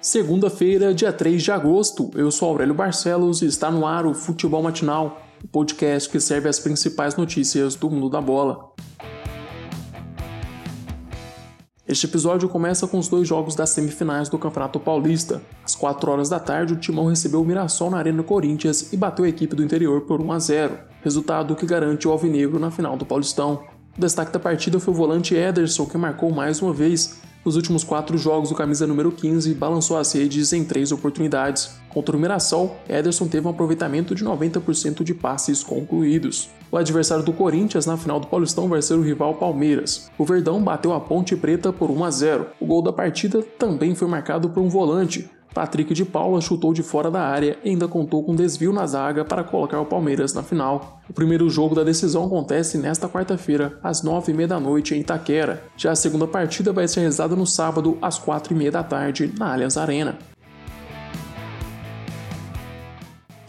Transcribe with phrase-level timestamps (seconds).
[0.00, 4.62] Segunda-feira, dia 3 de agosto, eu sou Aurélio Barcelos e está no ar o Futebol
[4.62, 8.72] Matinal, o podcast que serve as principais notícias do mundo da bola.
[11.86, 15.42] Este episódio começa com os dois jogos das semifinais do Campeonato Paulista.
[15.62, 19.26] Às 4 horas da tarde, o Timão recebeu o Mirassol na Arena Corinthians e bateu
[19.26, 22.96] a equipe do interior por 1 a 0, resultado que garante o Alvinegro na final
[22.96, 23.64] do Paulistão.
[23.98, 27.20] O destaque da partida foi o volante Ederson, que marcou mais uma vez.
[27.42, 31.70] Nos últimos quatro jogos, o camisa número 15 balançou as redes em três oportunidades.
[31.88, 36.50] Contra o Mirassol, Ederson teve um aproveitamento de 90% de passes concluídos.
[36.70, 40.10] O adversário do Corinthians na final do Paulistão vai ser o rival Palmeiras.
[40.18, 42.46] O Verdão bateu a Ponte Preta por 1 a 0.
[42.60, 46.82] O gol da partida também foi marcado por um volante, Patrick de Paula chutou de
[46.82, 50.42] fora da área e ainda contou com desvio na zaga para colocar o Palmeiras na
[50.42, 51.00] final.
[51.08, 55.64] O primeiro jogo da decisão acontece nesta quarta-feira, às 9h30 da noite, em Itaquera.
[55.76, 59.76] Já a segunda partida vai ser realizada no sábado, às 4h30 da tarde, na Allianz
[59.76, 60.16] Arena.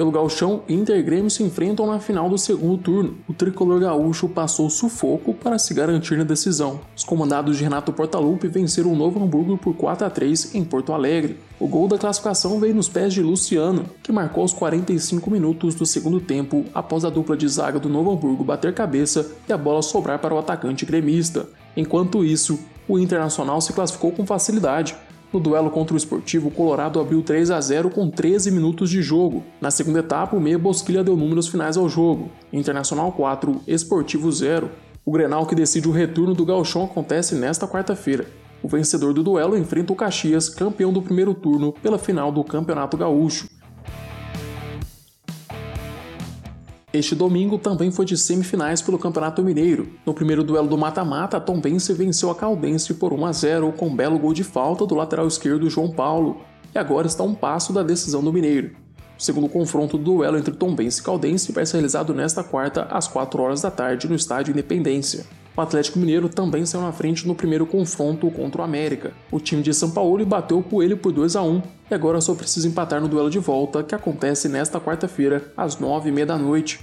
[0.00, 3.18] Pelo gauchão, Inter e Grêmio se enfrentam na final do segundo turno.
[3.28, 6.80] O tricolor gaúcho passou sufoco para se garantir na decisão.
[6.96, 10.92] Os comandados de Renato Portaluppi venceram o Novo Hamburgo por 4 a 3 em Porto
[10.92, 11.38] Alegre.
[11.58, 15.84] O gol da classificação veio nos pés de Luciano, que marcou aos 45 minutos do
[15.84, 19.82] segundo tempo após a dupla de zaga do Novo Hamburgo bater cabeça e a bola
[19.82, 21.48] sobrar para o atacante gremista.
[21.76, 24.96] Enquanto isso, o Internacional se classificou com facilidade,
[25.32, 29.00] no duelo contra o Esportivo, o Colorado abriu 3 a 0 com 13 minutos de
[29.00, 29.44] jogo.
[29.60, 32.30] Na segunda etapa, o meia Bosquilha deu números finais ao jogo.
[32.52, 34.68] Internacional 4, Esportivo 0.
[35.04, 38.26] O Grenal que decide o retorno do Galchão acontece nesta quarta-feira.
[38.62, 42.98] O vencedor do duelo enfrenta o Caxias, campeão do primeiro turno, pela final do Campeonato
[42.98, 43.48] Gaúcho.
[46.92, 49.88] Este domingo também foi de semifinais pelo Campeonato Mineiro.
[50.04, 53.86] No primeiro duelo do mata-mata, a Tombense venceu a Caldense por 1 a 0 com
[53.86, 56.42] um belo gol de falta do lateral esquerdo João Paulo,
[56.74, 58.76] e agora está um passo da decisão do Mineiro.
[59.20, 63.06] O segundo confronto do duelo entre Tombense e Caldense vai ser realizado nesta quarta às
[63.06, 65.26] 4 horas da tarde no Estádio Independência.
[65.54, 69.12] O Atlético Mineiro também saiu na frente no primeiro confronto contra o América.
[69.30, 72.34] O time de São Paulo bateu o Coelho por 2 a 1 e agora só
[72.34, 76.80] precisa empatar no duelo de volta, que acontece nesta quarta-feira, às 9h30 da noite.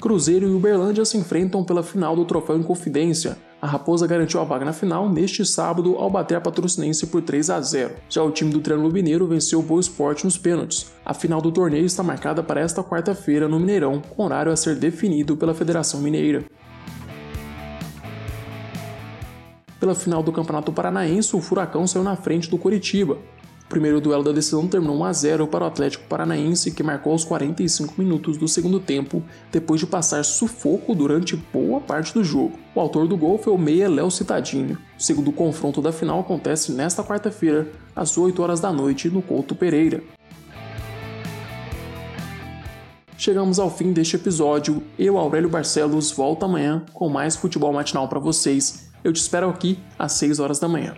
[0.00, 3.36] Cruzeiro e Uberlândia se enfrentam pela final do Troféu Inconfidência.
[3.62, 7.48] A Raposa garantiu a vaga na final neste sábado ao bater a Patrocinense por 3
[7.48, 7.94] a 0.
[8.08, 10.90] Já o time do Triângulo Mineiro venceu o Boa Esporte nos pênaltis.
[11.06, 14.74] A final do torneio está marcada para esta quarta-feira no Mineirão, com horário a ser
[14.74, 16.44] definido pela Federação Mineira.
[19.78, 23.16] Pela final do Campeonato Paranaense, o Furacão saiu na frente do Curitiba
[23.72, 27.24] primeiro duelo da decisão terminou 1 a 0 para o Atlético Paranaense, que marcou aos
[27.24, 32.52] 45 minutos do segundo tempo, depois de passar sufoco durante boa parte do jogo.
[32.74, 34.74] O autor do gol foi o meia Léo Citadini.
[34.74, 37.66] O segundo confronto da final acontece nesta quarta-feira,
[37.96, 40.02] às 8 horas da noite, no Couto Pereira.
[43.16, 44.82] Chegamos ao fim deste episódio.
[44.98, 48.90] Eu, Aurélio Barcelos, volto amanhã com mais futebol matinal para vocês.
[49.02, 50.94] Eu te espero aqui às 6 horas da manhã.